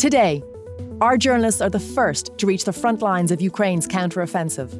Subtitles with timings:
[0.00, 0.42] Today,
[1.02, 4.70] our journalists are the first to reach the front lines of Ukraine's counteroffensive,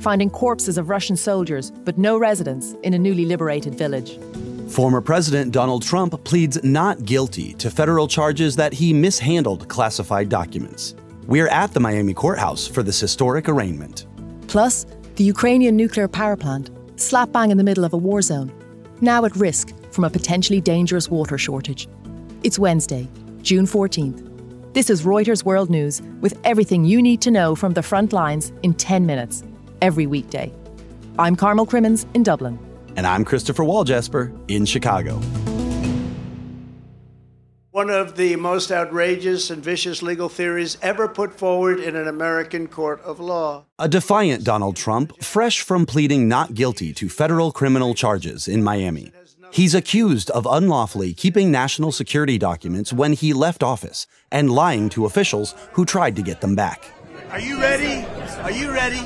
[0.00, 4.20] finding corpses of Russian soldiers but no residents in a newly liberated village.
[4.68, 10.94] Former President Donald Trump pleads not guilty to federal charges that he mishandled classified documents.
[11.26, 14.06] We're at the Miami courthouse for this historic arraignment.
[14.46, 18.52] Plus, the Ukrainian nuclear power plant, slap bang in the middle of a war zone,
[19.00, 21.88] now at risk from a potentially dangerous water shortage.
[22.44, 23.08] It's Wednesday,
[23.42, 24.29] June 14th.
[24.72, 28.52] This is Reuters World News with everything you need to know from the front lines
[28.62, 29.42] in 10 minutes,
[29.82, 30.52] every weekday.
[31.18, 32.56] I'm Carmel Crimmins in Dublin.
[32.94, 35.20] And I'm Christopher Walljasper in Chicago.
[37.72, 42.68] One of the most outrageous and vicious legal theories ever put forward in an American
[42.68, 43.64] court of law.
[43.80, 49.10] A defiant Donald Trump, fresh from pleading not guilty to federal criminal charges in Miami.
[49.52, 55.06] He's accused of unlawfully keeping national security documents when he left office and lying to
[55.06, 56.86] officials who tried to get them back.
[57.30, 58.06] Are you ready?
[58.42, 59.00] Are you ready?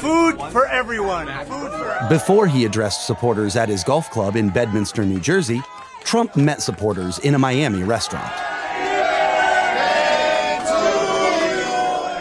[0.00, 1.26] Food for everyone.
[1.46, 5.60] Food for Before he addressed supporters at his golf club in Bedminster, New Jersey,
[6.04, 8.32] Trump met supporters in a Miami restaurant.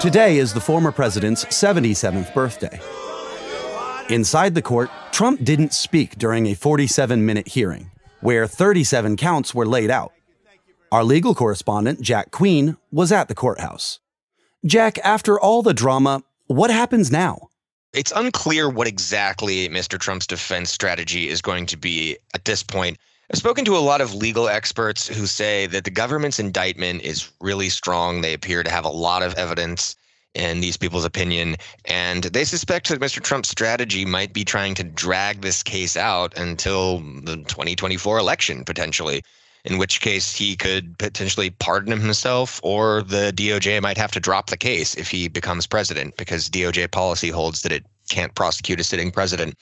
[0.01, 2.79] Today is the former president's 77th birthday.
[4.09, 7.89] Inside the court, Trump didn't speak during a 47 minute hearing,
[8.21, 10.13] where 37 counts were laid out.
[10.91, 13.99] Our legal correspondent, Jack Queen, was at the courthouse.
[14.63, 17.49] Jack, after all the drama, what happens now?
[17.93, 19.99] It's unclear what exactly Mr.
[19.99, 22.99] Trump's defense strategy is going to be at this point.
[23.31, 27.31] I've spoken to a lot of legal experts who say that the government's indictment is
[27.41, 28.21] really strong.
[28.21, 29.95] They appear to have a lot of evidence
[30.33, 31.55] in these people's opinion.
[31.85, 33.21] And they suspect that Mr.
[33.21, 39.23] Trump's strategy might be trying to drag this case out until the 2024 election, potentially,
[39.65, 44.49] in which case he could potentially pardon himself, or the DOJ might have to drop
[44.49, 48.83] the case if he becomes president, because DOJ policy holds that it can't prosecute a
[48.83, 49.55] sitting president.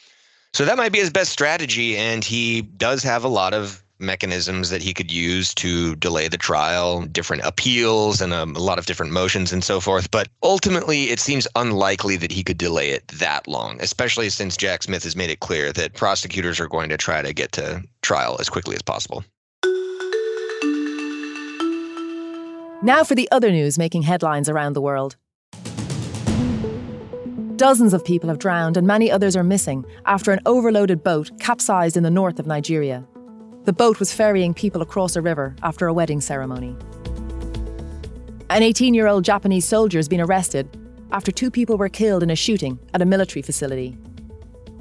[0.53, 1.97] So that might be his best strategy.
[1.97, 6.37] And he does have a lot of mechanisms that he could use to delay the
[6.37, 10.11] trial, different appeals, and um, a lot of different motions and so forth.
[10.11, 14.83] But ultimately, it seems unlikely that he could delay it that long, especially since Jack
[14.83, 18.37] Smith has made it clear that prosecutors are going to try to get to trial
[18.39, 19.23] as quickly as possible.
[22.83, 25.15] Now for the other news making headlines around the world.
[27.55, 31.95] Dozens of people have drowned and many others are missing after an overloaded boat capsized
[31.95, 33.07] in the north of Nigeria.
[33.65, 36.75] The boat was ferrying people across a river after a wedding ceremony.
[38.51, 40.69] An 18 year old Japanese soldier has been arrested
[41.11, 43.97] after two people were killed in a shooting at a military facility.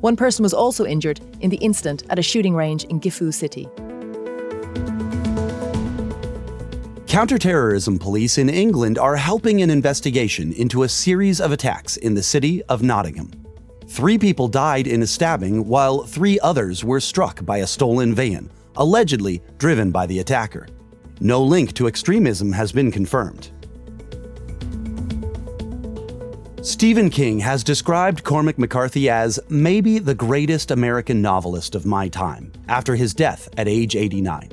[0.01, 3.67] One person was also injured in the incident at a shooting range in Gifu City.
[7.07, 12.23] Counterterrorism police in England are helping an investigation into a series of attacks in the
[12.23, 13.31] city of Nottingham.
[13.87, 18.51] Three people died in a stabbing, while three others were struck by a stolen van
[18.77, 20.67] allegedly driven by the attacker.
[21.21, 23.51] No link to extremism has been confirmed.
[26.65, 32.51] Stephen King has described Cormac McCarthy as maybe the greatest American novelist of my time,
[32.69, 34.51] after his death at age 89.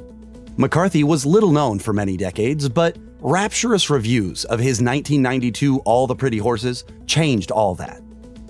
[0.57, 6.15] McCarthy was little known for many decades, but rapturous reviews of his 1992 All the
[6.15, 8.01] Pretty Horses changed all that.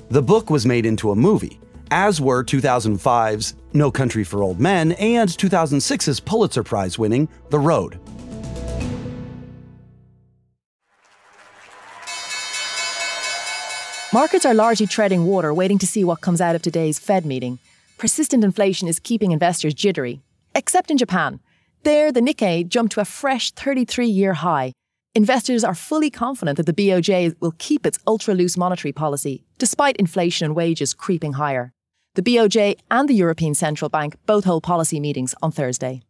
[0.09, 1.59] The book was made into a movie,
[1.91, 7.99] as were 2005's No Country for Old Men and 2006's Pulitzer Prize winning The Road.
[14.13, 17.59] Markets are largely treading water, waiting to see what comes out of today's Fed meeting.
[17.97, 20.21] Persistent inflation is keeping investors jittery,
[20.53, 21.39] except in Japan.
[21.83, 24.73] There, the Nikkei jumped to a fresh 33 year high.
[25.15, 29.95] Investors are fully confident that the BOJ will keep its ultra loose monetary policy, despite
[29.97, 31.71] inflation and wages creeping higher.
[32.13, 36.03] The BOJ and the European Central Bank both hold policy meetings on Thursday.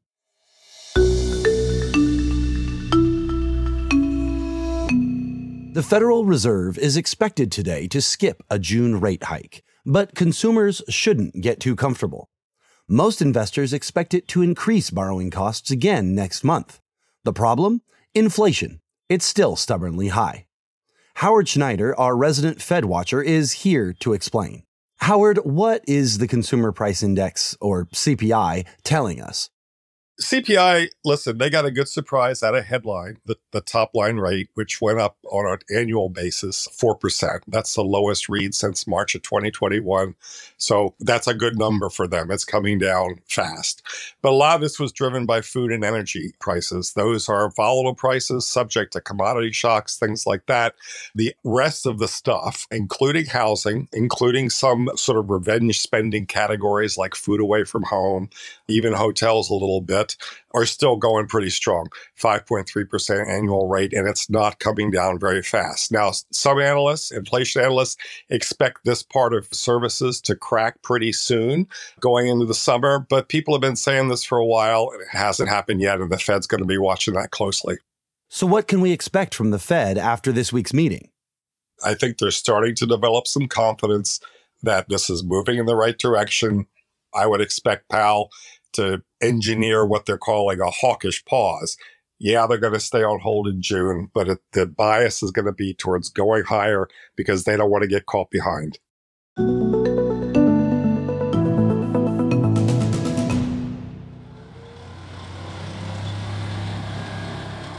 [5.73, 11.39] The Federal Reserve is expected today to skip a June rate hike, but consumers shouldn't
[11.39, 12.31] get too comfortable.
[12.89, 16.79] Most investors expect it to increase borrowing costs again next month.
[17.25, 17.83] The problem?
[18.15, 18.81] Inflation.
[19.07, 20.47] It's still stubbornly high.
[21.15, 24.63] Howard Schneider, our resident Fed watcher, is here to explain.
[25.01, 29.49] Howard, what is the Consumer Price Index, or CPI, telling us?
[30.21, 34.49] CPI, listen, they got a good surprise at a headline, the, the top line rate,
[34.53, 37.41] which went up on an annual basis 4%.
[37.47, 40.15] That's the lowest read since March of 2021.
[40.57, 42.31] So that's a good number for them.
[42.31, 43.81] It's coming down fast.
[44.21, 46.93] But a lot of this was driven by food and energy prices.
[46.93, 50.75] Those are volatile prices, subject to commodity shocks, things like that.
[51.15, 57.15] The rest of the stuff, including housing, including some sort of revenge spending categories like
[57.15, 58.29] food away from home,
[58.67, 60.10] even hotels a little bit,
[60.53, 61.87] are still going pretty strong
[62.19, 65.91] 5.3% annual rate, and it's not coming down very fast.
[65.91, 67.97] Now, some analysts, inflation analysts,
[68.29, 71.67] expect this part of services to crack pretty soon
[71.99, 75.09] going into the summer, but people have been saying this for a while, and it
[75.11, 77.77] hasn't happened yet, and the Fed's going to be watching that closely.
[78.29, 81.09] So, what can we expect from the Fed after this week's meeting?
[81.83, 84.19] I think they're starting to develop some confidence
[84.63, 86.67] that this is moving in the right direction.
[87.13, 88.29] I would expect Powell
[88.73, 91.77] to engineer what they're calling a hawkish pause.
[92.19, 95.45] Yeah, they're going to stay on hold in June, but it, the bias is going
[95.45, 98.77] to be towards going higher because they don't want to get caught behind.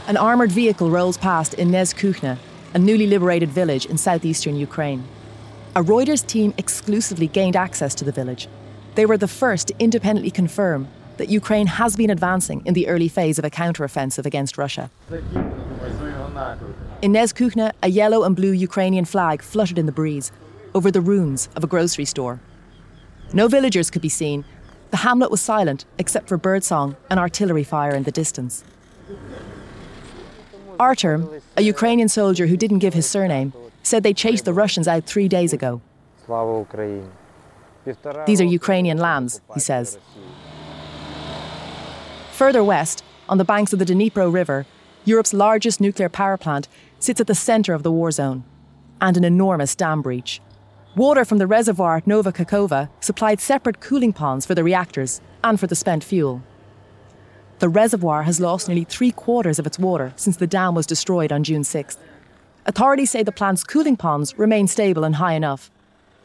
[0.05, 2.37] An armoured vehicle rolls past in Kuchna,
[2.73, 5.05] a newly liberated village in southeastern Ukraine.
[5.75, 8.47] A Reuters team exclusively gained access to the village
[8.95, 10.87] they were the first to independently confirm
[11.17, 14.89] that Ukraine has been advancing in the early phase of a counteroffensive against Russia.
[17.01, 20.31] In Neskuchne, a yellow and blue Ukrainian flag fluttered in the breeze
[20.73, 22.39] over the ruins of a grocery store.
[23.33, 24.45] No villagers could be seen.
[24.91, 28.63] The hamlet was silent except for birdsong and artillery fire in the distance.
[30.79, 33.53] Artur, a Ukrainian soldier who didn't give his surname,
[33.83, 35.81] said they chased the Russians out three days ago.
[38.25, 39.97] These are Ukrainian lands, he says.
[42.31, 44.65] Further west, on the banks of the Dnipro River,
[45.05, 46.67] Europe's largest nuclear power plant
[46.99, 48.43] sits at the centre of the war zone
[49.01, 50.41] and an enormous dam breach.
[50.95, 55.59] Water from the reservoir at Nova Kakhovka supplied separate cooling ponds for the reactors and
[55.59, 56.41] for the spent fuel.
[57.59, 61.31] The reservoir has lost nearly three quarters of its water since the dam was destroyed
[61.31, 61.97] on June 6th.
[62.65, 65.69] Authorities say the plant's cooling ponds remain stable and high enough.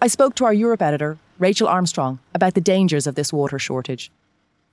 [0.01, 4.11] I spoke to our Europe editor, Rachel Armstrong, about the dangers of this water shortage.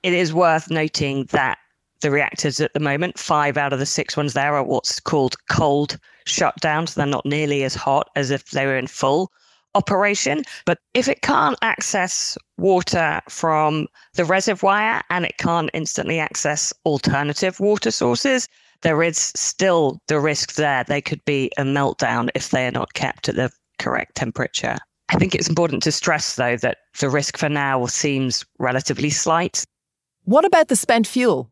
[0.02, 1.58] It is worth noting that
[2.00, 5.36] the reactors at the moment, five out of the six ones there are what's called
[5.48, 6.94] cold shutdowns.
[6.94, 9.32] They're not nearly as hot as if they were in full
[9.74, 10.42] operation.
[10.64, 17.60] But if it can't access water from the reservoir and it can't instantly access alternative
[17.60, 18.48] water sources,
[18.82, 20.84] there is still the risk there.
[20.84, 24.76] They could be a meltdown if they are not kept at the correct temperature.
[25.16, 29.64] I think it's important to stress, though, that the risk for now seems relatively slight.
[30.24, 31.50] What about the spent fuel?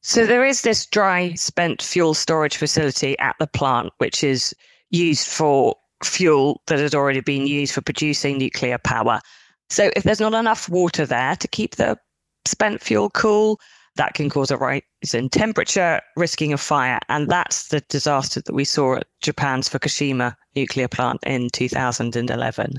[0.00, 4.52] So, there is this dry spent fuel storage facility at the plant, which is
[4.90, 9.20] used for fuel that has already been used for producing nuclear power.
[9.68, 11.96] So, if there's not enough water there to keep the
[12.44, 13.60] spent fuel cool,
[13.96, 14.82] that can cause a rise
[15.12, 16.98] in temperature, risking a fire.
[17.08, 22.74] And that's the disaster that we saw at Japan's Fukushima nuclear plant in 2011.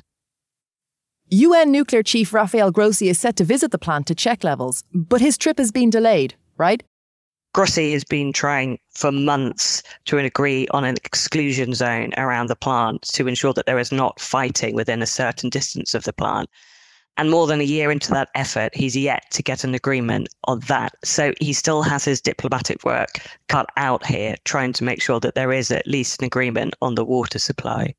[1.33, 5.21] UN nuclear chief Rafael Grossi is set to visit the plant to check levels, but
[5.21, 6.83] his trip has been delayed, right?
[7.53, 13.01] Grossi has been trying for months to agree on an exclusion zone around the plant
[13.13, 16.49] to ensure that there is not fighting within a certain distance of the plant.
[17.21, 20.59] And more than a year into that effort, he's yet to get an agreement on
[20.61, 20.95] that.
[21.03, 23.09] So he still has his diplomatic work
[23.47, 26.95] cut out here, trying to make sure that there is at least an agreement on
[26.95, 27.93] the water supply.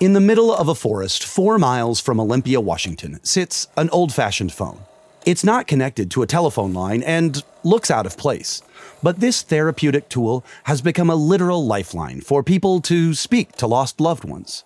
[0.00, 4.52] In the middle of a forest, four miles from Olympia, Washington, sits an old fashioned
[4.52, 4.80] phone.
[5.24, 8.60] It's not connected to a telephone line and looks out of place.
[9.04, 14.00] But this therapeutic tool has become a literal lifeline for people to speak to lost
[14.00, 14.64] loved ones.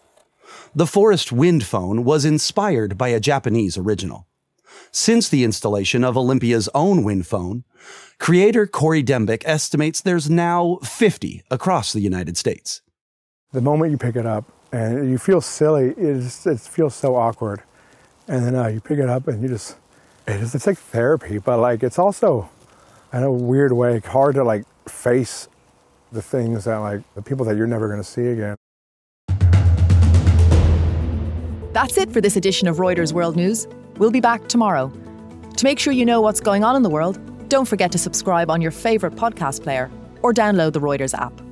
[0.75, 4.27] The Forest Wind Phone was inspired by a Japanese original.
[4.91, 7.65] Since the installation of Olympia's own wind phone,
[8.19, 12.81] creator Corey Dembick estimates there's now 50 across the United States.
[13.53, 17.15] The moment you pick it up and you feel silly, it, just, it feels so
[17.15, 17.63] awkward.
[18.27, 19.77] And then uh, you pick it up and you just
[20.26, 22.49] it is it's like therapy, but like it's also
[23.12, 25.49] in a weird way hard to like face
[26.12, 28.56] the things that like the people that you're never going to see again.
[31.73, 33.68] That's it for this edition of Reuters World News.
[33.99, 34.90] We'll be back tomorrow.
[35.56, 37.18] To make sure you know what's going on in the world,
[37.49, 39.90] don't forget to subscribe on your favorite podcast player
[40.23, 41.46] or download the Reuters app.